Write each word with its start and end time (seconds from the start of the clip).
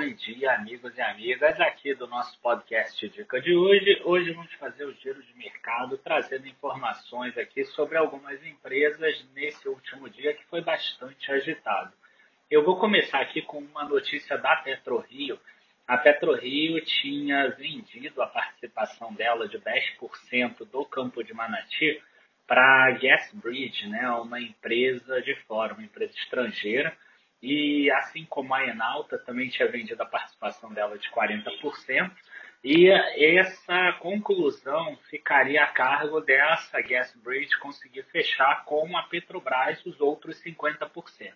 bom 0.00 0.14
dia, 0.14 0.54
amigos 0.54 0.96
e 0.96 1.00
amigas, 1.02 1.60
aqui 1.60 1.94
do 1.94 2.06
nosso 2.06 2.40
podcast 2.40 3.06
Dica 3.10 3.38
de 3.38 3.54
hoje. 3.54 4.00
Hoje 4.02 4.32
vamos 4.32 4.50
fazer 4.54 4.86
o 4.86 4.94
giro 4.94 5.22
de 5.22 5.36
mercado, 5.36 5.98
trazendo 5.98 6.48
informações 6.48 7.36
aqui 7.36 7.66
sobre 7.66 7.98
algumas 7.98 8.42
empresas 8.42 9.22
nesse 9.34 9.68
último 9.68 10.08
dia 10.08 10.32
que 10.32 10.42
foi 10.46 10.62
bastante 10.62 11.30
agitado. 11.30 11.92
Eu 12.50 12.64
vou 12.64 12.78
começar 12.78 13.20
aqui 13.20 13.42
com 13.42 13.58
uma 13.58 13.84
notícia 13.84 14.38
da 14.38 14.56
PetroRio. 14.56 15.38
A 15.86 15.98
PetroRio 15.98 16.82
tinha 16.82 17.50
vendido 17.50 18.22
a 18.22 18.26
participação 18.26 19.12
dela 19.12 19.46
de 19.46 19.58
10% 19.58 20.64
do 20.64 20.82
campo 20.86 21.22
de 21.22 21.34
Manati 21.34 22.02
para 22.46 22.86
a 22.86 22.90
GasBridge, 22.92 23.86
né, 23.86 24.08
uma 24.12 24.40
empresa 24.40 25.20
de 25.20 25.34
fora, 25.42 25.74
uma 25.74 25.84
empresa 25.84 26.14
estrangeira 26.14 26.96
e 27.42 27.90
assim 27.92 28.24
como 28.28 28.54
a 28.54 28.66
Enalta 28.66 29.18
também 29.18 29.48
tinha 29.48 29.68
vendido 29.68 30.02
a 30.02 30.06
participação 30.06 30.72
dela 30.72 30.98
de 30.98 31.08
40%, 31.10 32.10
e 32.62 32.90
essa 32.90 33.92
conclusão 34.00 34.98
ficaria 35.08 35.62
a 35.62 35.68
cargo 35.68 36.20
dessa 36.20 36.80
Gas 36.82 37.14
Bridge 37.24 37.58
conseguir 37.58 38.02
fechar 38.04 38.64
com 38.66 38.96
a 38.98 39.02
Petrobras 39.04 39.84
os 39.86 39.98
outros 39.98 40.42
50%. 40.42 41.32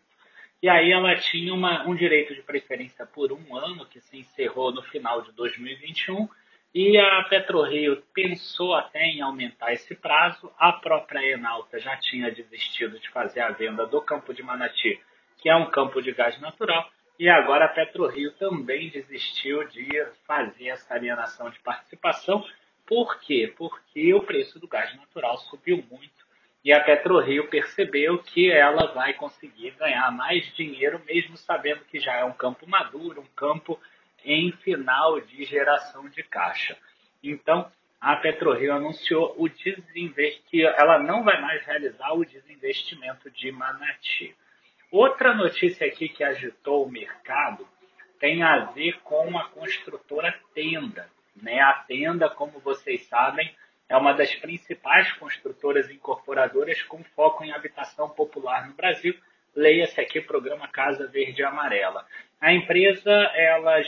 E 0.63 0.69
aí 0.69 0.93
ela 0.93 1.17
tinha 1.17 1.53
uma, 1.53 1.87
um 1.87 1.95
direito 1.95 2.35
de 2.35 2.43
preferência 2.43 3.07
por 3.07 3.33
um 3.33 3.57
ano, 3.57 3.87
que 3.87 4.01
se 4.01 4.19
encerrou 4.19 4.73
no 4.73 4.83
final 4.83 5.23
de 5.23 5.33
2021, 5.33 6.29
e 6.75 6.99
a 6.99 7.23
PetroRio 7.25 8.03
pensou 8.13 8.75
até 8.75 9.05
em 9.05 9.23
aumentar 9.23 9.73
esse 9.73 9.95
prazo. 9.95 10.53
A 10.59 10.73
própria 10.73 11.21
Enalta 11.21 11.79
já 11.79 11.97
tinha 11.97 12.31
desistido 12.31 12.99
de 12.99 13.09
fazer 13.11 13.41
a 13.41 13.51
venda 13.51 13.87
do 13.87 14.01
campo 14.03 14.35
de 14.35 14.43
Manati 14.43 15.01
que 15.45 15.51
é 15.51 15.55
um 15.55 15.67
campo 15.67 16.01
de 16.01 16.11
gás 16.11 16.41
natural, 16.41 16.91
e 17.19 17.29
agora 17.29 17.67
a 17.67 17.69
PetroRio 17.69 18.33
também 18.39 18.89
desistiu 18.89 19.63
de 19.69 19.87
fazer 20.27 20.69
essa 20.69 20.95
alienação 20.95 21.51
de 21.51 21.59
participação. 21.59 22.43
Por 22.87 23.21
quê? 23.21 23.53
Porque 23.55 24.15
o 24.15 24.23
preço 24.23 24.59
do 24.59 24.67
gás 24.67 24.97
natural 24.97 25.37
subiu 25.37 25.85
muito 25.91 26.25
e 26.65 26.73
a 26.73 26.83
PetroRio 26.83 27.51
percebeu 27.51 28.21
que 28.21 28.51
ela 28.51 28.87
vai 28.95 29.13
conseguir 29.13 29.73
ganhar 29.73 30.11
mais 30.11 30.51
dinheiro, 30.55 30.99
mesmo 31.05 31.37
sabendo 31.37 31.85
que 31.85 32.01
já 32.01 32.15
é 32.15 32.25
um 32.25 32.33
campo 32.33 32.67
maduro, 32.67 33.21
um 33.21 33.37
campo 33.37 33.79
em 34.25 34.51
final 34.51 35.21
de 35.21 35.45
geração 35.45 36.09
de 36.09 36.23
caixa. 36.23 36.75
Então, 37.23 37.71
a 38.01 38.17
PetroRio 38.17 38.73
anunciou 38.73 39.35
o 39.37 39.47
que 39.47 40.65
ela 40.65 40.99
não 41.01 41.23
vai 41.23 41.39
mais 41.39 41.63
realizar 41.67 42.15
o 42.15 42.25
desinvestimento 42.25 43.31
de 43.31 43.53
Manati. 43.53 44.35
Outra 44.97 45.35
notícia 45.35 45.89
aqui 45.89 46.09
que 46.09 46.23
agitou 46.23 46.87
o 46.87 46.89
mercado 46.89 47.67
tem 48.21 48.45
a 48.45 48.67
ver 48.67 49.01
com 49.03 49.37
a 49.37 49.49
construtora 49.49 50.33
Tenda. 50.55 51.11
Né? 51.35 51.59
A 51.59 51.73
Tenda, 51.73 52.31
como 52.31 52.61
vocês 52.61 53.05
sabem, 53.09 53.53
é 53.89 53.97
uma 53.97 54.13
das 54.13 54.33
principais 54.37 55.13
construtoras 55.15 55.91
incorporadoras 55.91 56.81
com 56.85 57.03
foco 57.03 57.43
em 57.43 57.51
habitação 57.51 58.09
popular 58.09 58.69
no 58.69 58.75
Brasil. 58.75 59.17
Leia-se 59.53 60.01
aqui 60.01 60.21
o 60.21 60.27
programa 60.27 60.69
Casa 60.69 61.09
Verde 61.09 61.43
e 61.43 61.45
Amarela. 61.45 62.07
A 62.41 62.53
empresa 62.55 63.11
ela 63.35 63.83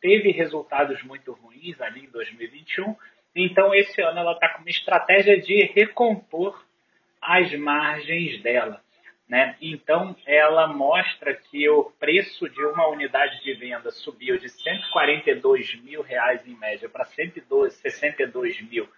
teve 0.00 0.30
resultados 0.30 1.02
muito 1.02 1.32
ruins 1.32 1.78
ali 1.78 2.06
em 2.06 2.10
2021, 2.10 2.96
então 3.36 3.74
esse 3.74 4.00
ano 4.00 4.20
ela 4.20 4.32
está 4.32 4.48
com 4.54 4.62
uma 4.62 4.70
estratégia 4.70 5.38
de 5.38 5.64
recompor 5.74 6.64
as 7.20 7.54
margens 7.54 8.40
dela. 8.40 8.82
Né? 9.28 9.56
Então, 9.60 10.16
ela 10.26 10.66
mostra 10.66 11.34
que 11.34 11.68
o 11.68 11.92
preço 12.00 12.48
de 12.48 12.64
uma 12.64 12.88
unidade 12.88 13.42
de 13.42 13.52
venda 13.52 13.90
subiu 13.90 14.38
de 14.38 14.48
142 14.48 15.74
mil 15.82 16.00
reais 16.00 16.46
em 16.46 16.56
média 16.56 16.88
para 16.88 17.04
162 17.04 18.62
mil 18.62 18.88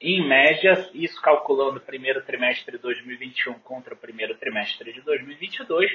em 0.00 0.26
média, 0.26 0.88
isso 0.94 1.20
calculando 1.20 1.76
o 1.76 1.82
primeiro 1.82 2.22
trimestre 2.22 2.76
de 2.76 2.82
2021 2.82 3.54
contra 3.60 3.92
o 3.92 3.96
primeiro 3.96 4.34
trimestre 4.36 4.94
de 4.94 5.02
2022. 5.02 5.90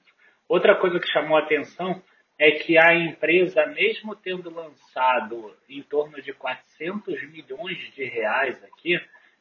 Outra 0.48 0.74
coisa 0.76 0.98
que 0.98 1.06
chamou 1.08 1.36
a 1.36 1.40
atenção 1.40 2.02
é 2.38 2.52
que 2.52 2.78
a 2.78 2.94
empresa, 2.94 3.66
mesmo 3.66 4.16
tendo 4.16 4.48
lançado 4.48 5.54
em 5.68 5.82
torno 5.82 6.22
de 6.22 6.32
400 6.32 7.30
milhões 7.30 7.76
de 7.94 8.04
reais 8.04 8.64
aqui, 8.64 8.98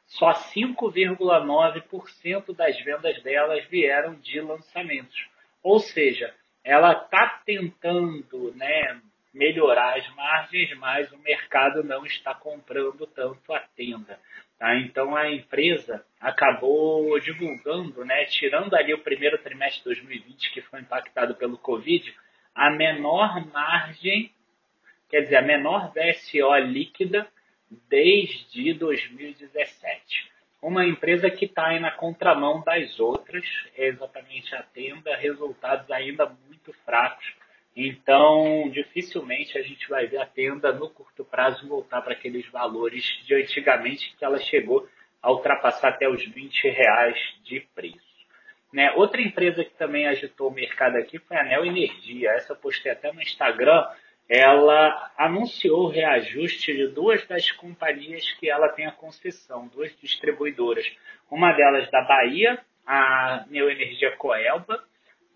só 0.07 0.33
5,9% 0.33 2.53
das 2.55 2.77
vendas 2.81 3.23
delas 3.23 3.63
vieram 3.65 4.15
de 4.15 4.41
lançamentos. 4.41 5.29
Ou 5.61 5.79
seja, 5.79 6.33
ela 6.63 6.93
está 6.93 7.41
tentando 7.45 8.53
né, 8.55 8.99
melhorar 9.37 9.97
as 9.97 10.09
margens, 10.15 10.75
mas 10.77 11.11
o 11.11 11.17
mercado 11.19 11.83
não 11.83 12.05
está 12.05 12.33
comprando 12.33 13.05
tanto 13.07 13.53
a 13.53 13.59
tenda. 13.59 14.19
Tá? 14.57 14.75
Então 14.77 15.15
a 15.15 15.31
empresa 15.31 16.03
acabou 16.19 17.19
divulgando, 17.19 18.03
né, 18.03 18.25
tirando 18.25 18.75
ali 18.75 18.93
o 18.93 19.03
primeiro 19.03 19.37
trimestre 19.37 19.79
de 19.79 19.85
2020, 19.85 20.51
que 20.51 20.61
foi 20.61 20.81
impactado 20.81 21.35
pelo 21.35 21.57
Covid, 21.57 22.13
a 22.55 22.71
menor 22.71 23.45
margem, 23.51 24.31
quer 25.09 25.21
dizer, 25.21 25.37
a 25.37 25.41
menor 25.43 25.93
VSO 25.93 26.55
líquida 26.65 27.27
desde 27.87 28.73
2017. 28.73 30.31
Uma 30.59 30.85
empresa 30.87 31.29
que 31.29 31.45
está 31.45 31.79
na 31.79 31.91
contramão 31.91 32.63
das 32.63 32.99
outras, 32.99 33.45
é 33.77 33.85
exatamente 33.85 34.55
a 34.55 34.63
tenda, 34.63 35.15
resultados 35.15 35.89
ainda 35.91 36.25
muito 36.47 36.73
fracos 36.83 37.31
então, 37.79 38.67
dificilmente 38.71 39.55
a 39.55 39.61
gente 39.61 39.87
vai 39.87 40.07
ver 40.07 40.17
a 40.17 40.25
tenda 40.25 40.73
no 40.73 40.89
curto 40.89 41.23
prazo 41.23 41.67
voltar 41.67 42.01
para 42.01 42.13
aqueles 42.13 42.43
valores 42.47 43.03
de 43.23 43.35
antigamente 43.35 44.15
que 44.17 44.25
ela 44.25 44.39
chegou 44.39 44.89
a 45.21 45.31
ultrapassar 45.31 45.89
até 45.89 46.09
os 46.09 46.25
20 46.25 46.69
reais 46.69 47.15
de 47.43 47.59
preço. 47.75 47.99
Né? 48.73 48.91
Outra 48.95 49.21
empresa 49.21 49.63
que 49.63 49.75
também 49.75 50.07
agitou 50.07 50.49
o 50.49 50.53
mercado 50.53 50.97
aqui 50.97 51.19
foi 51.19 51.37
a 51.37 51.43
Neo 51.43 51.65
Energia. 51.65 52.31
Essa 52.31 52.53
eu 52.53 52.57
postei 52.57 52.91
até 52.91 53.13
no 53.13 53.21
Instagram. 53.21 53.87
Ela 54.27 55.11
anunciou 55.15 55.85
o 55.85 55.89
reajuste 55.89 56.75
de 56.75 56.87
duas 56.87 57.27
das 57.27 57.51
companhias 57.51 58.29
que 58.39 58.49
ela 58.49 58.69
tem 58.69 58.87
a 58.87 58.91
concessão, 58.91 59.67
duas 59.67 59.95
distribuidoras. 60.01 60.85
Uma 61.29 61.51
delas 61.53 61.89
da 61.91 62.01
Bahia, 62.01 62.59
a 62.87 63.45
Neo 63.51 63.69
Energia 63.69 64.15
Coelba, 64.17 64.83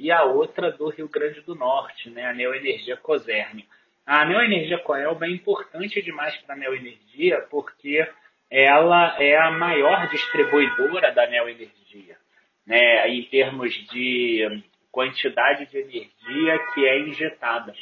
e 0.02 0.12
a 0.12 0.24
outra 0.24 0.72
do 0.72 0.90
Rio 0.90 1.08
Grande 1.08 1.42
do 1.42 1.54
Norte, 1.54 2.10
né, 2.10 2.26
a 2.26 2.34
Neoenergia 2.34 2.98
Coserne. 2.98 3.70
A 4.04 4.26
Neoenergia 4.26 4.80
Coelba 4.80 5.28
é 5.28 5.30
importante 5.30 6.02
demais 6.02 6.36
para 6.38 6.56
a 6.56 6.58
Neoenergia 6.58 7.46
porque 7.52 8.10
ela 8.50 9.16
é 9.22 9.38
a 9.38 9.52
maior 9.52 10.10
distribuidora 10.10 11.12
da 11.12 11.28
Neoenergia, 11.28 12.18
né, 12.66 13.08
em 13.10 13.22
termos 13.26 13.76
de 13.90 14.64
quantidade 14.92 15.68
de 15.68 15.78
energia 15.78 16.58
que 16.74 16.84
é 16.84 17.00
injetada. 17.02 17.76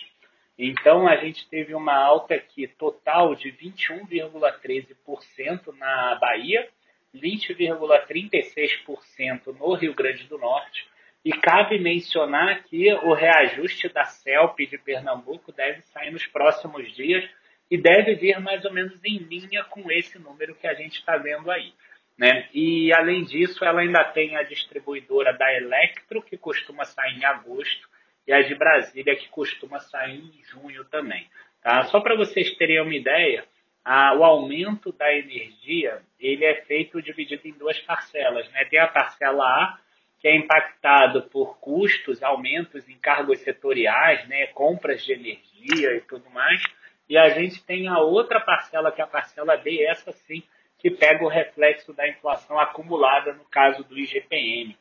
Então, 0.57 1.07
a 1.07 1.15
gente 1.15 1.47
teve 1.47 1.73
uma 1.73 1.95
alta 1.95 2.35
aqui 2.35 2.67
total 2.67 3.33
de 3.33 3.49
21,13% 3.53 5.73
na 5.77 6.15
Bahia, 6.15 6.67
20,36% 7.15 9.57
no 9.57 9.73
Rio 9.73 9.93
Grande 9.93 10.25
do 10.25 10.37
Norte 10.37 10.85
e 11.23 11.31
cabe 11.31 11.77
mencionar 11.79 12.63
que 12.63 12.93
o 12.93 13.13
reajuste 13.13 13.89
da 13.89 14.05
CELP 14.05 14.65
de 14.67 14.77
Pernambuco 14.77 15.51
deve 15.51 15.81
sair 15.81 16.11
nos 16.11 16.25
próximos 16.25 16.93
dias 16.95 17.27
e 17.69 17.77
deve 17.77 18.15
vir 18.15 18.39
mais 18.39 18.63
ou 18.65 18.73
menos 18.73 19.03
em 19.03 19.17
linha 19.17 19.63
com 19.65 19.91
esse 19.91 20.17
número 20.17 20.55
que 20.55 20.67
a 20.67 20.73
gente 20.73 20.99
está 20.99 21.17
vendo 21.17 21.51
aí. 21.51 21.73
Né? 22.17 22.49
E, 22.53 22.91
além 22.93 23.23
disso, 23.23 23.63
ela 23.63 23.81
ainda 23.81 24.03
tem 24.03 24.35
a 24.35 24.43
distribuidora 24.43 25.31
da 25.37 25.53
Electro, 25.55 26.21
que 26.21 26.37
costuma 26.37 26.83
sair 26.83 27.17
em 27.17 27.23
agosto, 27.23 27.87
e 28.27 28.33
a 28.33 28.41
de 28.41 28.55
Brasília, 28.55 29.15
que 29.15 29.29
costuma 29.29 29.79
sair 29.79 30.19
em 30.19 30.43
junho 30.43 30.83
também. 30.85 31.27
Tá? 31.61 31.83
Só 31.85 31.99
para 32.01 32.15
vocês 32.15 32.55
terem 32.57 32.81
uma 32.81 32.93
ideia, 32.93 33.45
a, 33.85 34.13
o 34.15 34.23
aumento 34.23 34.91
da 34.91 35.13
energia 35.13 36.01
ele 36.19 36.43
é 36.43 36.55
feito 36.65 37.01
dividido 37.01 37.47
em 37.47 37.53
duas 37.53 37.79
parcelas. 37.79 38.49
Né? 38.51 38.65
Tem 38.65 38.79
a 38.79 38.87
parcela 38.87 39.43
A, 39.43 39.79
que 40.19 40.27
é 40.27 40.35
impactado 40.35 41.23
por 41.23 41.57
custos, 41.59 42.21
aumentos 42.21 42.87
em 42.89 42.97
cargos 42.97 43.39
setoriais, 43.39 44.27
né? 44.27 44.47
compras 44.47 45.03
de 45.03 45.13
energia 45.13 45.95
e 45.95 46.01
tudo 46.01 46.29
mais. 46.29 46.61
E 47.07 47.17
a 47.17 47.29
gente 47.29 47.63
tem 47.63 47.87
a 47.87 47.99
outra 47.99 48.39
parcela, 48.39 48.91
que 48.91 49.01
é 49.01 49.03
a 49.03 49.07
parcela 49.07 49.57
B, 49.57 49.83
essa 49.83 50.11
sim, 50.11 50.43
que 50.77 50.91
pega 50.91 51.23
o 51.23 51.29
reflexo 51.29 51.93
da 51.93 52.07
inflação 52.07 52.59
acumulada 52.59 53.33
no 53.33 53.45
caso 53.45 53.83
do 53.83 53.97
IGPM. 53.97 54.77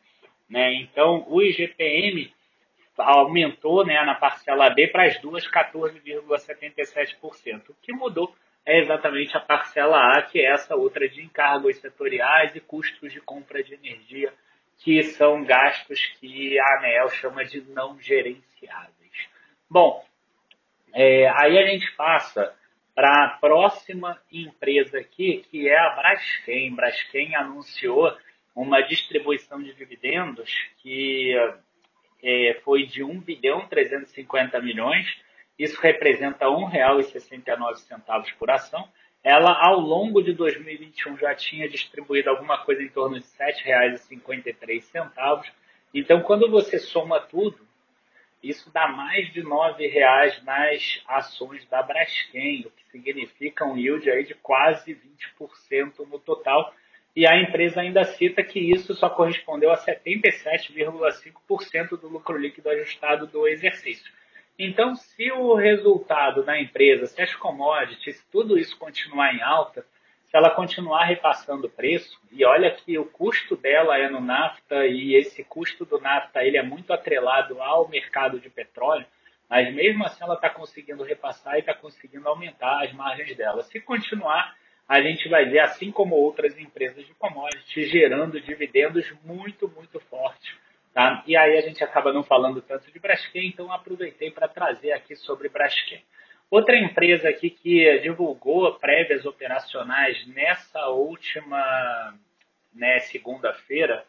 Né? 0.49 0.75
Então, 0.75 1.25
o 1.29 1.43
IGPM 1.43 2.33
aumentou 2.97 3.85
né, 3.87 4.03
na 4.05 4.15
parcela 4.15 4.71
B 4.71 4.87
para 4.89 5.05
as 5.05 5.21
duas 5.21 5.47
14,77%. 5.49 7.71
O 7.71 7.75
que 7.81 7.93
mudou 7.93 8.35
é 8.67 8.81
exatamente 8.81 9.37
a 9.37 9.41
parcela 9.41 10.13
A, 10.13 10.23
que 10.23 10.41
é 10.41 10.53
essa 10.53 10.75
outra 10.75 11.09
de 11.09 11.23
encargos 11.23 11.77
setoriais 11.79 12.55
e 12.55 12.61
custos 12.61 13.13
de 13.13 13.21
compra 13.21 13.63
de 13.63 13.75
energia, 13.75 14.33
que 14.79 15.03
são 15.03 15.45
gastos 15.45 16.05
que 16.19 16.59
a 16.59 16.79
ANEL 16.79 17.11
chama 17.11 17.45
de 17.45 17.61
não 17.63 18.01
gerenciáveis. 18.01 19.29
Bom, 19.69 20.05
é, 20.95 21.29
aí 21.29 21.59
a 21.59 21.67
gente 21.67 21.91
passa 21.93 22.55
para 22.95 23.25
a 23.25 23.29
próxima 23.39 24.21
empresa 24.33 24.99
aqui, 24.99 25.45
que 25.51 25.69
é 25.69 25.79
a 25.79 25.91
Braskem. 25.91 26.75
Braskem 26.75 27.35
anunciou 27.37 28.17
uma 28.55 28.81
distribuição 28.81 29.63
de 29.63 29.73
dividendos 29.75 30.51
que 30.79 31.35
é, 32.23 32.61
foi 32.65 32.87
de 32.87 33.05
1 33.05 33.21
bilhão 33.21 33.67
350 33.69 34.61
milhões, 34.61 35.07
isso 35.59 35.81
representa 35.81 36.47
R$ 36.47 36.55
1,69 36.55 38.35
por 38.39 38.51
ação. 38.51 38.89
Ela, 39.29 39.53
ao 39.61 39.79
longo 39.79 40.23
de 40.23 40.33
2021, 40.33 41.19
já 41.19 41.35
tinha 41.35 41.69
distribuído 41.69 42.31
alguma 42.31 42.65
coisa 42.65 42.83
em 42.83 42.89
torno 42.89 43.21
de 43.21 43.27
R$ 43.39 43.53
7,53. 43.53 45.53
Então, 45.93 46.23
quando 46.23 46.51
você 46.51 46.79
soma 46.79 47.21
tudo, 47.21 47.59
isso 48.43 48.73
dá 48.73 48.89
mais 48.89 49.31
de 49.35 49.43
R$ 49.43 49.87
reais 49.87 50.43
nas 50.45 51.03
ações 51.07 51.63
da 51.67 51.83
Braskem, 51.83 52.65
o 52.65 52.71
que 52.71 52.83
significa 52.91 53.67
um 53.67 53.77
yield 53.77 54.11
aí 54.11 54.25
de 54.25 54.35
quase 54.35 54.99
20% 55.39 56.09
no 56.11 56.19
total. 56.19 56.73
E 57.15 57.27
a 57.27 57.39
empresa 57.39 57.83
ainda 57.83 58.05
cita 58.05 58.43
que 58.43 58.59
isso 58.59 58.95
só 58.95 59.11
correspondeu 59.11 59.71
a 59.71 59.77
77,5% 59.77 62.01
do 62.01 62.09
lucro 62.09 62.39
líquido 62.39 62.71
ajustado 62.71 63.27
do 63.27 63.47
exercício. 63.47 64.11
Então, 64.59 64.97
se 64.97 65.31
o 65.31 65.55
resultado 65.55 66.43
da 66.43 66.61
empresa, 66.61 67.07
se 67.07 67.23
as 67.23 67.33
commodities, 67.35 68.17
se 68.17 68.31
tudo 68.31 68.59
isso 68.59 68.77
continuar 68.77 69.33
em 69.33 69.41
alta, 69.41 69.87
se 70.25 70.37
ela 70.37 70.51
continuar 70.51 71.05
repassando 71.05 71.69
o 71.69 71.71
preço, 71.71 72.21
e 72.33 72.45
olha 72.45 72.71
que 72.71 72.99
o 72.99 73.05
custo 73.05 73.57
dela 73.57 73.97
é 73.97 74.11
no 74.11 74.21
nafta 74.21 74.85
e 74.87 75.15
esse 75.15 75.45
custo 75.45 75.85
do 75.85 76.01
nafta 76.01 76.45
ele 76.45 76.57
é 76.57 76.63
muito 76.63 76.93
atrelado 76.93 77.63
ao 77.63 77.89
mercado 77.89 78.41
de 78.41 78.51
petróleo, 78.51 79.07
mas 79.49 79.73
mesmo 79.73 80.05
assim 80.05 80.25
ela 80.25 80.35
está 80.35 80.51
conseguindo 80.51 81.05
repassar 81.05 81.55
e 81.55 81.61
está 81.61 81.73
conseguindo 81.73 82.29
aumentar 82.29 82.85
as 82.85 82.93
margens 82.93 83.35
dela. 83.37 83.63
Se 83.63 83.81
continuar, 83.81 84.57
a 84.89 85.01
gente 85.01 85.29
vai 85.29 85.45
ver, 85.45 85.61
assim 85.61 85.93
como 85.93 86.17
outras 86.17 86.59
empresas 86.59 87.07
de 87.07 87.15
commodities, 87.15 87.89
gerando 87.89 88.41
dividendos 88.41 89.11
muito, 89.25 89.69
muito 89.69 90.01
fortes. 90.01 90.53
Tá? 90.99 91.23
E 91.29 91.37
aí 91.37 91.57
a 91.57 91.61
gente 91.61 91.85
acaba 91.85 92.13
não 92.13 92.25
falando 92.25 92.61
tanto 92.61 92.91
de 92.91 92.99
Braskem, 92.99 93.47
então 93.47 93.73
aproveitei 93.73 94.33
para 94.33 94.49
trazer 94.49 94.91
aqui 94.91 95.15
sobre 95.15 95.49
Braskem. 95.49 96.03
Outra 96.51 96.77
empresa 96.77 97.29
aqui 97.29 97.51
que 97.51 98.01
divulgou 98.01 98.75
prévias 98.81 99.25
operacionais 99.25 100.27
nessa 100.27 100.89
última 100.89 102.19
né, 102.75 102.99
segunda-feira 102.99 104.05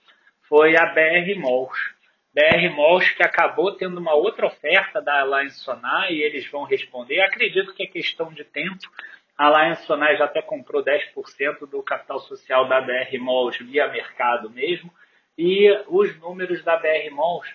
foi 0.47 0.75
a 0.75 0.87
BR 0.87 1.39
Malls. 1.39 1.77
BR 2.33 2.75
Malls 2.75 3.11
que 3.11 3.21
acabou 3.21 3.73
tendo 3.73 3.99
uma 3.99 4.15
outra 4.15 4.47
oferta 4.47 4.99
da 4.99 5.21
Alliance 5.21 5.59
Sonar 5.59 6.11
e 6.11 6.23
eles 6.23 6.49
vão 6.49 6.63
responder. 6.63 7.21
Acredito 7.21 7.71
que 7.75 7.83
é 7.83 7.85
questão 7.85 8.33
de 8.33 8.43
tempo. 8.43 8.91
A 9.37 9.45
Alliance 9.45 9.85
Sonar 9.85 10.17
já 10.17 10.25
até 10.25 10.41
comprou 10.41 10.83
10% 10.83 11.69
do 11.69 11.83
capital 11.83 12.19
social 12.21 12.67
da 12.67 12.81
BR 12.81 13.15
Malls 13.19 13.59
via 13.59 13.87
mercado 13.89 14.49
mesmo. 14.49 14.91
E 15.41 15.71
os 15.87 16.19
números 16.19 16.61
da 16.65 16.75
BR 16.75 17.09
Malls 17.13 17.47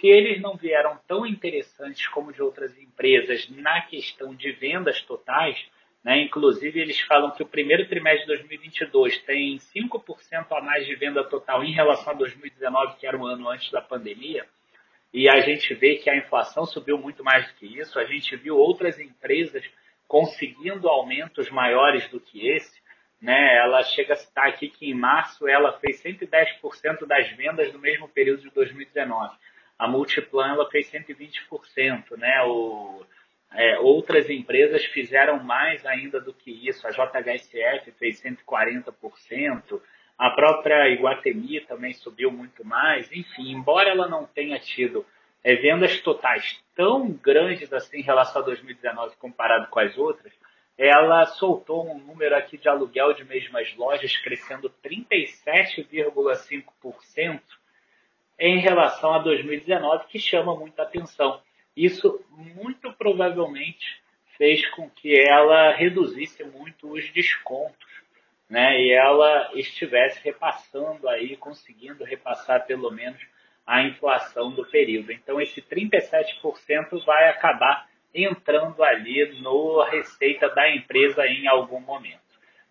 se 0.00 0.06
eles 0.06 0.40
não 0.42 0.56
vieram 0.56 0.98
tão 1.06 1.26
interessantes 1.26 2.06
como 2.08 2.32
de 2.34 2.42
outras 2.42 2.76
empresas 2.78 3.48
na 3.48 3.80
questão 3.82 4.34
de 4.34 4.52
vendas 4.52 5.00
totais, 5.02 5.58
né, 6.04 6.22
inclusive 6.22 6.78
eles 6.80 7.00
falam 7.00 7.30
que 7.30 7.42
o 7.42 7.46
primeiro 7.46 7.86
trimestre 7.86 8.22
de 8.22 8.26
2022 8.28 9.18
tem 9.22 9.58
5% 9.58 10.46
a 10.50 10.60
mais 10.60 10.86
de 10.86 10.94
venda 10.96 11.24
total 11.24 11.64
em 11.64 11.72
relação 11.72 12.12
a 12.12 12.16
2019, 12.16 12.96
que 12.98 13.06
era 13.06 13.16
o 13.16 13.26
ano 13.26 13.48
antes 13.48 13.70
da 13.70 13.82
pandemia, 13.82 14.46
e 15.12 15.26
a 15.28 15.40
gente 15.40 15.74
vê 15.74 15.96
que 15.96 16.08
a 16.08 16.16
inflação 16.16 16.64
subiu 16.66 16.96
muito 16.96 17.22
mais 17.24 17.48
do 17.48 17.54
que 17.54 17.66
isso, 17.66 17.98
a 17.98 18.04
gente 18.04 18.36
viu 18.36 18.56
outras 18.56 18.98
empresas 18.98 19.64
conseguindo 20.06 20.88
aumentos 20.88 21.50
maiores 21.50 22.08
do 22.08 22.20
que 22.20 22.48
esse, 22.48 22.79
né? 23.20 23.56
Ela 23.56 23.82
chega 23.82 24.14
a 24.14 24.16
citar 24.16 24.48
aqui 24.48 24.68
que 24.68 24.90
em 24.90 24.94
março 24.94 25.46
ela 25.46 25.78
fez 25.78 26.02
110% 26.02 27.06
das 27.06 27.28
vendas 27.32 27.72
no 27.72 27.78
mesmo 27.78 28.08
período 28.08 28.42
de 28.42 28.50
2019. 28.50 29.36
A 29.78 29.88
Multiplan 29.88 30.52
ela 30.52 30.70
fez 30.70 30.90
120%, 30.90 32.16
né? 32.16 32.42
O, 32.44 33.04
é, 33.52 33.78
outras 33.80 34.30
empresas 34.30 34.84
fizeram 34.86 35.42
mais 35.42 35.84
ainda 35.84 36.20
do 36.20 36.32
que 36.32 36.50
isso. 36.68 36.86
A 36.86 36.90
JHSF 36.90 37.90
fez 37.98 38.22
140%, 38.22 39.80
a 40.18 40.30
própria 40.30 40.88
Iguatemi 40.90 41.60
também 41.60 41.94
subiu 41.94 42.30
muito 42.30 42.64
mais. 42.64 43.10
Enfim, 43.10 43.52
embora 43.52 43.90
ela 43.90 44.06
não 44.06 44.26
tenha 44.26 44.58
tido 44.58 45.04
é, 45.42 45.56
vendas 45.56 45.98
totais 46.00 46.62
tão 46.76 47.10
grandes 47.10 47.72
assim 47.72 47.98
em 47.98 48.02
relação 48.02 48.42
a 48.42 48.44
2019 48.44 49.16
comparado 49.16 49.68
com 49.68 49.80
as 49.80 49.96
outras, 49.96 50.32
ela 50.82 51.26
soltou 51.26 51.86
um 51.86 51.98
número 51.98 52.34
aqui 52.34 52.56
de 52.56 52.66
aluguel 52.66 53.12
de 53.12 53.22
mesmas 53.22 53.76
lojas 53.76 54.16
crescendo 54.16 54.72
37,5% 54.82 57.42
em 58.38 58.58
relação 58.58 59.12
a 59.12 59.18
2019, 59.18 60.06
que 60.06 60.18
chama 60.18 60.56
muita 60.56 60.82
atenção. 60.82 61.42
Isso 61.76 62.24
muito 62.30 62.90
provavelmente 62.94 64.00
fez 64.38 64.66
com 64.70 64.88
que 64.88 65.20
ela 65.20 65.70
reduzisse 65.72 66.42
muito 66.44 66.90
os 66.90 67.10
descontos, 67.10 67.86
né? 68.48 68.80
E 68.80 68.90
ela 68.90 69.50
estivesse 69.52 70.18
repassando 70.24 71.06
aí, 71.10 71.36
conseguindo 71.36 72.04
repassar 72.04 72.64
pelo 72.64 72.90
menos 72.90 73.20
a 73.66 73.82
inflação 73.82 74.50
do 74.50 74.64
período. 74.64 75.12
Então 75.12 75.38
esse 75.38 75.60
37% 75.60 77.04
vai 77.04 77.28
acabar 77.28 77.89
entrando 78.14 78.82
ali 78.82 79.40
no 79.40 79.82
receita 79.84 80.48
da 80.48 80.68
empresa 80.74 81.26
em 81.26 81.46
algum 81.46 81.80
momento. 81.80 82.20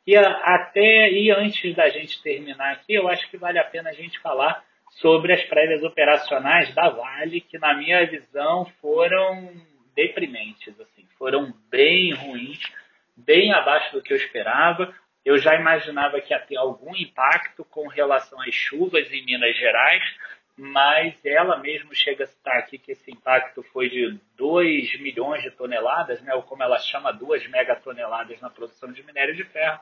E 0.07 0.17
até 0.17 1.11
e 1.11 1.31
antes 1.31 1.75
da 1.75 1.91
gente 1.91 2.23
terminar 2.23 2.73
aqui, 2.73 2.95
eu 2.95 3.07
acho 3.09 3.29
que 3.31 3.37
vale 3.37 3.59
a 3.59 3.65
pena 3.65 3.91
a 3.91 3.95
gente 3.95 4.19
falar 4.21 4.65
sobre 5.01 5.33
as 5.33 5.43
prévias 5.45 5.83
operacionais 5.83 6.75
da 6.75 6.91
Vale, 6.91 7.41
que 7.41 7.59
na 7.59 7.75
minha 7.75 8.07
visão 8.07 8.65
foram 8.81 9.51
deprimentes, 9.95 10.79
assim, 10.81 11.07
foram 11.19 11.53
bem 11.71 12.13
ruins, 12.13 12.61
bem 13.17 13.53
abaixo 13.53 13.93
do 13.93 14.03
que 14.03 14.13
eu 14.13 14.17
esperava. 14.17 14.93
Eu 15.25 15.39
já 15.39 15.55
imaginava 15.55 16.21
que 16.21 16.33
ia 16.33 16.41
ter 16.41 16.57
algum 16.57 16.95
impacto 16.95 17.65
com 17.65 17.89
relação 17.89 18.41
às 18.43 18.55
chuvas 18.55 19.11
em 19.11 19.25
Minas 19.25 19.57
Gerais, 19.57 20.03
mas 20.57 21.15
ela 21.25 21.59
mesmo 21.59 21.95
chega 21.95 22.25
a 22.25 22.27
citar 22.27 22.59
aqui 22.59 22.79
que 22.79 22.93
esse 22.93 23.11
impacto 23.11 23.63
foi 23.73 23.89
de 23.89 24.19
2 24.37 25.01
milhões 25.01 25.43
de 25.43 25.51
toneladas, 25.51 26.21
né, 26.23 26.35
ou 26.35 26.43
como 26.43 26.63
ela 26.63 26.79
chama, 26.79 27.13
2 27.13 27.49
megatoneladas 27.49 28.41
na 28.41 28.51
produção 28.51 28.93
de 28.93 29.03
minério 29.03 29.35
de 29.35 29.45
ferro, 29.45 29.81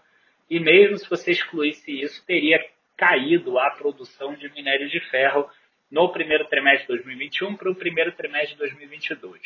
e 0.48 0.58
mesmo 0.58 0.96
se 0.98 1.08
você 1.08 1.32
excluísse 1.32 1.90
isso, 2.00 2.24
teria 2.24 2.64
caído 2.96 3.58
a 3.58 3.70
produção 3.70 4.34
de 4.34 4.48
minério 4.50 4.88
de 4.88 5.00
ferro 5.10 5.48
no 5.90 6.10
primeiro 6.10 6.46
trimestre 6.46 6.82
de 6.82 7.02
2021 7.02 7.56
para 7.56 7.70
o 7.70 7.74
primeiro 7.74 8.12
trimestre 8.12 8.52
de 8.52 8.58
2022. 8.58 9.40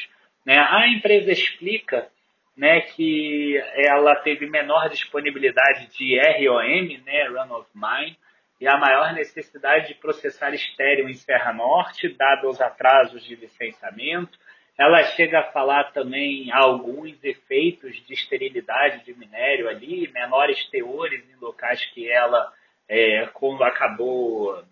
Né? 0.44 0.58
A 0.58 0.86
empresa 0.86 1.32
explica 1.32 2.08
né, 2.56 2.80
que 2.80 3.62
ela 3.74 4.16
teve 4.16 4.48
menor 4.48 4.88
disponibilidade 4.88 5.88
de 5.88 6.18
ROM, 6.18 7.04
né, 7.04 7.28
Run 7.28 7.54
of 7.54 7.68
Mine, 7.74 8.16
e 8.60 8.66
a 8.66 8.78
maior 8.78 9.12
necessidade 9.12 9.88
de 9.88 9.94
processar 9.94 10.54
estéreo 10.54 11.08
em 11.08 11.14
Serra 11.14 11.52
Norte, 11.52 12.08
dado 12.08 12.48
os 12.48 12.60
atrasos 12.60 13.22
de 13.24 13.36
licenciamento. 13.36 14.38
Ela 14.78 15.02
chega 15.04 15.40
a 15.40 15.52
falar 15.52 15.92
também 15.92 16.50
alguns 16.52 17.22
efeitos 17.22 17.94
de 18.06 18.14
esterilidade 18.14 19.04
de 19.04 19.14
minério 19.14 19.68
ali, 19.68 20.10
menores 20.12 20.64
teores 20.70 21.22
em 21.30 21.36
locais 21.36 21.84
que 21.92 22.10
ela, 22.10 22.50
é, 22.88 23.26
quando 23.34 23.62
acabou 23.62 24.62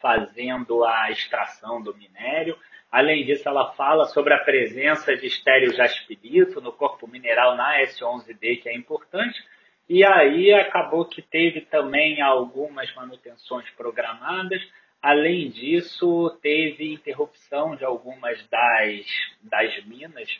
fazendo 0.00 0.84
a 0.84 1.10
extração 1.10 1.82
do 1.82 1.94
minério. 1.96 2.56
Além 2.96 3.26
disso, 3.26 3.46
ela 3.46 3.74
fala 3.74 4.06
sobre 4.06 4.32
a 4.32 4.38
presença 4.38 5.14
de 5.14 5.26
estéreo 5.26 5.70
jaspilito 5.74 6.62
no 6.62 6.72
corpo 6.72 7.06
mineral 7.06 7.54
na 7.54 7.82
S11D, 7.82 8.62
que 8.62 8.70
é 8.70 8.74
importante, 8.74 9.38
e 9.86 10.02
aí 10.02 10.50
acabou 10.54 11.04
que 11.04 11.20
teve 11.20 11.60
também 11.60 12.22
algumas 12.22 12.90
manutenções 12.94 13.68
programadas. 13.76 14.62
Além 15.02 15.50
disso, 15.50 16.38
teve 16.40 16.94
interrupção 16.94 17.76
de 17.76 17.84
algumas 17.84 18.42
das, 18.48 19.06
das 19.42 19.84
minas, 19.84 20.30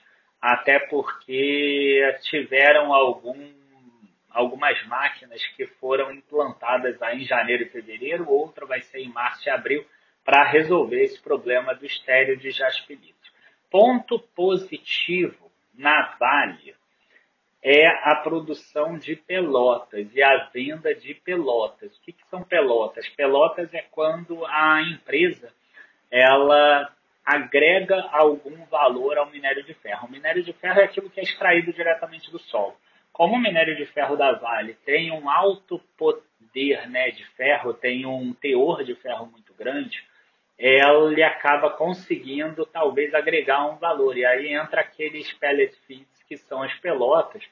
até 0.41 0.79
porque 0.79 2.01
tiveram 2.23 2.95
algum, 2.95 3.53
algumas 4.31 4.83
máquinas 4.87 5.47
que 5.59 5.67
foram 5.67 6.11
implantadas 6.11 7.03
aí 7.03 7.21
em 7.21 7.27
janeiro 7.27 7.65
e 7.65 7.69
fevereiro, 7.69 8.31
outra 8.31 8.65
vai 8.65 8.81
ser 8.81 9.01
em 9.01 9.13
março 9.13 9.47
e 9.47 9.51
abril, 9.51 9.85
para 10.27 10.43
resolver 10.43 11.05
esse 11.05 11.23
problema 11.23 11.73
do 11.73 11.87
estéreo 11.87 12.37
de 12.37 12.51
jaspilito. 12.51 13.15
Ponto 13.71 14.19
positivo 14.19 15.53
na 15.73 16.17
Vale 16.19 16.75
é 17.63 17.87
a 17.87 18.17
produção 18.17 18.99
de 18.99 19.15
pelotas 19.15 20.09
e 20.13 20.21
a 20.21 20.49
venda 20.53 20.93
de 20.93 21.15
pelotas. 21.15 21.97
O 21.97 22.03
que, 22.03 22.13
que 22.13 22.27
são 22.29 22.43
pelotas? 22.43 23.09
Pelotas 23.11 23.73
é 23.73 23.83
quando 23.83 24.45
a 24.47 24.83
empresa 24.83 25.53
ela 26.11 26.93
agrega 27.25 28.01
algum 28.11 28.65
valor 28.67 29.19
ao 29.19 29.31
minério 29.31 29.63
de 29.63 29.75
ferro. 29.75 30.09
O 30.09 30.11
minério 30.11 30.43
de 30.43 30.53
ferro 30.55 30.81
é 30.81 30.85
aquilo 30.85 31.11
que 31.11 31.21
é 31.21 31.23
extraído 31.23 31.73
diretamente 31.73 32.33
do 32.33 32.39
solo. 32.41 32.77
Como 33.13 33.35
o 33.35 33.41
minério 33.41 33.77
de 33.77 33.87
ferro 33.87 34.17
da 34.17 34.33
Vale 34.33 34.75
tem 34.85 35.11
um 35.11 35.31
alto 35.31 35.81
poder 35.97 36.89
né, 36.89 37.11
de 37.11 37.25
ferro, 37.31 37.75
tem 37.75 38.07
um 38.07 38.33
teor 38.35 38.85
de 38.85 38.95
ferro 38.97 39.27
muito 39.27 39.53
grande, 39.55 40.05
ele 40.59 41.23
acaba 41.23 41.71
conseguindo 41.71 42.65
talvez 42.67 43.15
agregar 43.15 43.67
um 43.67 43.77
valor. 43.77 44.17
E 44.17 44.25
aí 44.25 44.55
entra 44.55 44.81
aqueles 44.81 45.33
pellet 45.35 45.75
feeds 45.87 46.23
que 46.27 46.37
são 46.37 46.63
as 46.63 46.75
pelotas, 46.75 47.43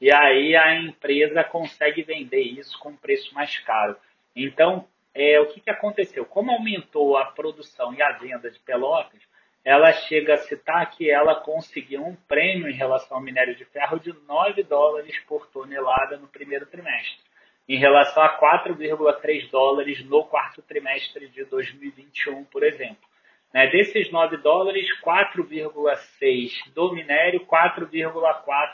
e 0.00 0.12
aí 0.12 0.56
a 0.56 0.74
empresa 0.74 1.44
consegue 1.44 2.02
vender 2.02 2.40
isso 2.40 2.78
com 2.78 2.90
um 2.90 2.96
preço 2.96 3.34
mais 3.34 3.58
caro. 3.58 3.96
Então, 4.34 4.88
é, 5.14 5.38
o 5.38 5.46
que, 5.46 5.60
que 5.60 5.70
aconteceu? 5.70 6.24
Como 6.24 6.50
aumentou 6.50 7.16
a 7.18 7.26
produção 7.26 7.92
e 7.94 8.00
a 8.00 8.12
venda 8.12 8.50
de 8.50 8.58
pelotas, 8.60 9.20
ela 9.64 9.92
chega 9.92 10.34
a 10.34 10.38
citar 10.38 10.90
que 10.90 11.08
ela 11.10 11.36
conseguiu 11.36 12.04
um 12.04 12.16
prêmio 12.16 12.68
em 12.68 12.74
relação 12.74 13.18
ao 13.18 13.22
minério 13.22 13.54
de 13.54 13.64
ferro 13.66 14.00
de 14.00 14.12
9 14.26 14.62
dólares 14.64 15.16
por 15.20 15.46
tonelada 15.48 16.16
no 16.16 16.26
primeiro 16.26 16.66
trimestre, 16.66 17.20
em 17.68 17.78
relação 17.78 18.22
a 18.22 18.38
4,3 18.38 19.50
dólares 19.50 20.04
no 20.04 20.24
quarto 20.24 20.62
trimestre 20.62 21.28
de 21.28 21.44
2021, 21.44 22.44
por 22.44 22.62
exemplo. 22.62 23.08
Né, 23.52 23.66
desses 23.66 24.10
9 24.10 24.38
dólares, 24.38 24.86
4,6 25.00 26.72
do 26.74 26.92
minério, 26.92 27.46
4,4 27.46 28.72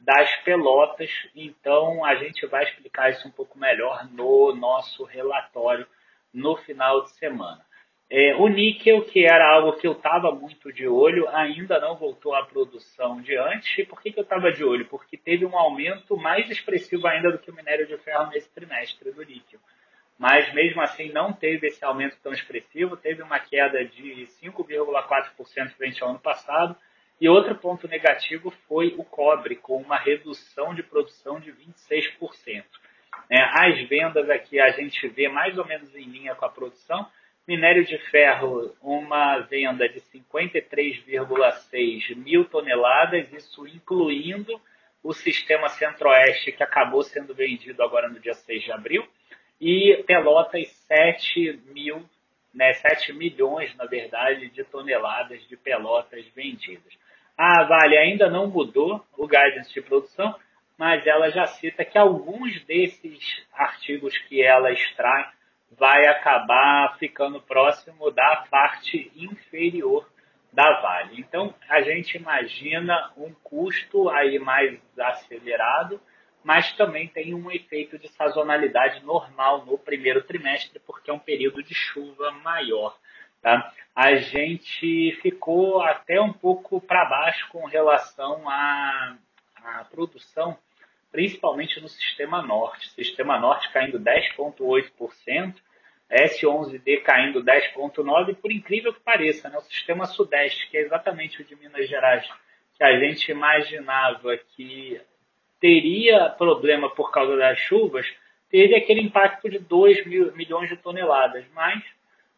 das 0.00 0.34
pelotas. 0.42 1.10
Então, 1.34 2.04
a 2.04 2.16
gente 2.16 2.44
vai 2.46 2.64
explicar 2.64 3.10
isso 3.10 3.26
um 3.28 3.30
pouco 3.30 3.58
melhor 3.58 4.08
no 4.10 4.54
nosso 4.54 5.04
relatório 5.04 5.86
no 6.32 6.56
final 6.56 7.04
de 7.04 7.10
semana. 7.12 7.64
É, 8.10 8.34
o 8.36 8.48
níquel, 8.48 9.04
que 9.04 9.26
era 9.26 9.46
algo 9.52 9.74
que 9.74 9.86
eu 9.86 9.92
estava 9.92 10.32
muito 10.32 10.72
de 10.72 10.88
olho, 10.88 11.28
ainda 11.28 11.78
não 11.78 11.94
voltou 11.94 12.34
à 12.34 12.44
produção 12.44 13.20
de 13.20 13.36
antes. 13.36 13.78
E 13.78 13.84
por 13.84 14.00
que, 14.00 14.10
que 14.10 14.18
eu 14.18 14.22
estava 14.22 14.50
de 14.50 14.64
olho? 14.64 14.86
Porque 14.86 15.16
teve 15.16 15.44
um 15.44 15.56
aumento 15.56 16.16
mais 16.16 16.48
expressivo 16.50 17.06
ainda 17.06 17.30
do 17.30 17.38
que 17.38 17.50
o 17.50 17.54
minério 17.54 17.86
de 17.86 17.98
ferro 17.98 18.30
nesse 18.30 18.48
trimestre 18.54 19.12
do 19.12 19.22
níquel. 19.22 19.60
Mas 20.18 20.52
mesmo 20.54 20.80
assim 20.80 21.12
não 21.12 21.32
teve 21.32 21.68
esse 21.68 21.84
aumento 21.84 22.16
tão 22.22 22.32
expressivo, 22.32 22.96
teve 22.96 23.22
uma 23.22 23.38
queda 23.38 23.84
de 23.84 24.26
5,4% 24.42 25.70
frente 25.76 26.02
ao 26.02 26.10
ano 26.10 26.18
passado 26.18 26.74
e 27.20 27.28
outro 27.28 27.54
ponto 27.56 27.88
negativo 27.88 28.50
foi 28.68 28.94
o 28.96 29.04
cobre, 29.04 29.56
com 29.56 29.76
uma 29.76 29.96
redução 29.96 30.74
de 30.74 30.82
produção 30.82 31.40
de 31.40 31.52
26%. 31.52 32.64
É, 33.30 33.42
as 33.42 33.88
vendas 33.88 34.30
aqui 34.30 34.60
a 34.60 34.70
gente 34.70 35.06
vê 35.08 35.28
mais 35.28 35.58
ou 35.58 35.66
menos 35.66 35.94
em 35.94 36.04
linha 36.04 36.34
com 36.34 36.44
a 36.44 36.48
produção. 36.48 37.06
Minério 37.48 37.82
de 37.82 37.96
ferro, 38.10 38.76
uma 38.82 39.38
venda 39.38 39.88
de 39.88 40.02
53,6 40.02 42.14
mil 42.14 42.44
toneladas, 42.44 43.32
isso 43.32 43.66
incluindo 43.66 44.60
o 45.02 45.14
sistema 45.14 45.70
Centro-Oeste, 45.70 46.52
que 46.52 46.62
acabou 46.62 47.02
sendo 47.02 47.34
vendido 47.34 47.82
agora 47.82 48.06
no 48.06 48.20
dia 48.20 48.34
6 48.34 48.64
de 48.64 48.70
abril, 48.70 49.08
e 49.58 50.04
Pelotas 50.06 50.68
7 50.86 51.58
mil, 51.72 52.04
né, 52.52 52.74
7 52.74 53.14
milhões, 53.14 53.74
na 53.76 53.86
verdade, 53.86 54.50
de 54.50 54.62
toneladas 54.64 55.40
de 55.48 55.56
pelotas 55.56 56.26
vendidas. 56.36 56.98
A 57.34 57.64
Vale 57.64 57.96
ainda 57.96 58.28
não 58.28 58.46
mudou 58.46 59.02
o 59.16 59.26
guidance 59.26 59.72
de 59.72 59.80
produção, 59.80 60.38
mas 60.76 61.06
ela 61.06 61.30
já 61.30 61.46
cita 61.46 61.82
que 61.82 61.96
alguns 61.96 62.62
desses 62.66 63.42
artigos 63.54 64.18
que 64.18 64.42
ela 64.42 64.70
extrai 64.70 65.37
vai 65.72 66.06
acabar 66.06 66.96
ficando 66.98 67.40
próximo 67.40 68.10
da 68.10 68.44
parte 68.50 69.10
inferior 69.14 70.08
da 70.52 70.80
Vale. 70.80 71.20
Então, 71.20 71.54
a 71.68 71.82
gente 71.82 72.16
imagina 72.16 73.12
um 73.16 73.32
custo 73.42 74.08
aí 74.08 74.38
mais 74.38 74.78
acelerado, 74.98 76.00
mas 76.42 76.72
também 76.72 77.08
tem 77.08 77.34
um 77.34 77.50
efeito 77.50 77.98
de 77.98 78.08
sazonalidade 78.08 79.04
normal 79.04 79.66
no 79.66 79.76
primeiro 79.76 80.22
trimestre, 80.22 80.80
porque 80.86 81.10
é 81.10 81.14
um 81.14 81.18
período 81.18 81.62
de 81.62 81.74
chuva 81.74 82.32
maior. 82.32 82.96
Tá? 83.42 83.72
A 83.94 84.16
gente 84.16 85.16
ficou 85.22 85.82
até 85.82 86.20
um 86.20 86.32
pouco 86.32 86.80
para 86.80 87.04
baixo 87.04 87.48
com 87.50 87.66
relação 87.66 88.48
à, 88.48 89.16
à 89.62 89.84
produção, 89.84 90.56
principalmente 91.10 91.80
no 91.80 91.88
Sistema 91.88 92.42
Norte. 92.42 92.90
Sistema 92.90 93.38
Norte 93.38 93.70
caindo 93.72 93.98
10,8%, 93.98 95.54
S11D 96.10 97.02
caindo 97.02 97.42
10,9%, 97.42 98.36
por 98.36 98.52
incrível 98.52 98.92
que 98.92 99.00
pareça, 99.00 99.48
né? 99.48 99.58
o 99.58 99.62
Sistema 99.62 100.06
Sudeste, 100.06 100.68
que 100.70 100.76
é 100.76 100.80
exatamente 100.80 101.40
o 101.40 101.44
de 101.44 101.56
Minas 101.56 101.88
Gerais, 101.88 102.26
que 102.76 102.84
a 102.84 102.98
gente 102.98 103.30
imaginava 103.30 104.36
que 104.36 105.00
teria 105.60 106.30
problema 106.30 106.88
por 106.90 107.10
causa 107.10 107.36
das 107.36 107.58
chuvas, 107.58 108.06
teve 108.48 108.74
aquele 108.74 109.00
impacto 109.00 109.48
de 109.50 109.58
2 109.58 110.06
mil, 110.06 110.32
milhões 110.34 110.68
de 110.68 110.76
toneladas, 110.76 111.44
mas 111.52 111.82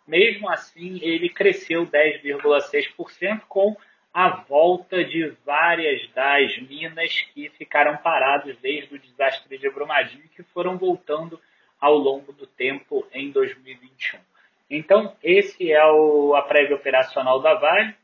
mesmo 0.06 0.50
assim, 0.50 0.98
ele 1.02 1.28
cresceu 1.28 1.86
10,6% 1.86 3.42
com 3.48 3.76
a 4.12 4.28
volta 4.28 5.04
de 5.04 5.28
várias 5.44 6.08
das 6.10 6.58
minas 6.58 7.20
que 7.32 7.48
ficaram 7.50 7.96
paradas 7.98 8.56
desde 8.58 8.94
o 8.94 8.98
desastre 8.98 9.56
de 9.56 9.70
Brumadinho 9.70 10.28
que 10.34 10.42
foram 10.42 10.76
voltando 10.76 11.40
ao 11.80 11.96
longo 11.96 12.32
do 12.32 12.46
tempo 12.46 13.06
em 13.12 13.30
2021. 13.30 14.18
Então, 14.68 15.16
esse 15.22 15.72
é 15.72 15.84
o, 15.86 16.34
a 16.34 16.42
prévia 16.42 16.76
operacional 16.76 17.40
da 17.40 17.54
Vale. 17.54 17.94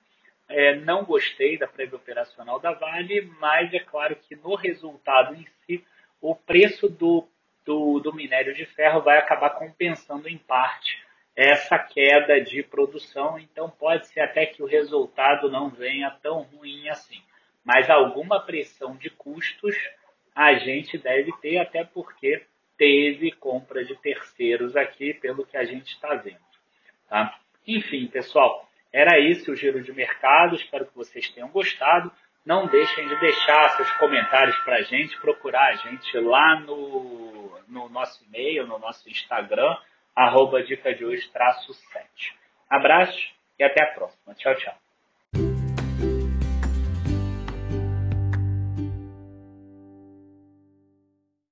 É, 0.49 0.77
não 0.77 1.05
gostei 1.05 1.59
da 1.59 1.67
prévia 1.67 1.97
operacional 1.97 2.61
da 2.61 2.73
Vale, 2.73 3.23
mas 3.41 3.73
é 3.75 3.81
claro 3.81 4.17
que 4.17 4.37
no 4.37 4.55
resultado 4.55 5.35
em 5.35 5.47
si, 5.65 5.85
o 6.21 6.35
preço 6.35 6.89
do, 6.89 7.27
do, 7.65 7.99
do 7.99 8.15
minério 8.15 8.55
de 8.55 8.65
ferro 8.65 9.01
vai 9.01 9.19
acabar 9.19 9.51
compensando 9.51 10.29
em 10.29 10.39
parte 10.39 11.06
essa 11.37 11.79
queda 11.79 12.41
de 12.41 12.63
produção, 12.63 13.39
então 13.39 13.69
pode 13.69 14.07
ser 14.07 14.21
até 14.21 14.47
que 14.47 14.63
o 14.63 14.67
resultado 14.67 15.51
não 15.51 15.69
venha 15.69 16.11
tão 16.23 16.41
ruim 16.43 16.89
assim. 16.89 17.21
Mas 17.63 17.91
alguma 17.91 18.41
pressão 18.41 18.97
de 18.97 19.11
custos 19.11 19.77
a 20.35 20.55
gente 20.55 20.97
deve 20.97 21.31
ter, 21.43 21.59
até 21.59 21.85
porque 21.85 22.43
teve 22.79 23.33
compra 23.33 23.85
de 23.85 23.95
terceiros 23.97 24.75
aqui, 24.77 25.13
pelo 25.13 25.45
que 25.45 25.57
a 25.59 25.65
gente 25.65 25.89
está 25.89 26.15
vendo. 26.15 26.41
Tá? 27.09 27.39
Enfim, 27.67 28.07
pessoal, 28.07 28.67
era 28.91 29.19
isso 29.19 29.53
o 29.53 29.57
giro 29.57 29.83
de 29.83 29.93
mercado. 29.93 30.57
Espero 30.57 30.87
que 30.87 30.97
vocês 30.97 31.29
tenham 31.31 31.49
gostado. 31.51 32.11
Não 32.45 32.67
deixem 32.67 33.09
de 33.09 33.21
deixar 33.21 33.71
seus 33.77 33.91
comentários 33.93 34.57
para 34.61 34.77
a 34.77 34.83
gente, 34.83 35.21
procurar 35.21 35.73
a 35.73 35.75
gente 35.75 36.17
lá 36.19 36.61
no, 36.61 37.61
no 37.69 37.89
nosso 37.89 38.25
e-mail, 38.25 38.67
no 38.67 38.79
nosso 38.79 39.09
Instagram 39.11 39.77
arroba 40.17 40.63
dica 40.63 40.95
de 40.95 41.05
hoje, 41.05 41.29
traço 41.31 41.75
7. 41.75 42.35
Abraço 42.71 43.35
e 43.59 43.65
até 43.65 43.83
a 43.83 43.95
próxima. 43.95 44.35
Tchau, 44.35 44.55
tchau. 44.57 44.86